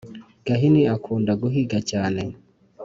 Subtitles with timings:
[0.45, 2.21] gahini akunda guhiga cyane